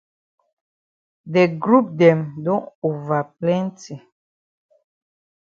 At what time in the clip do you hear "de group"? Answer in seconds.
1.33-1.87